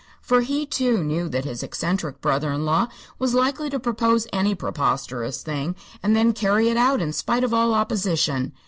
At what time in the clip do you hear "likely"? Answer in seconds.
3.35-3.69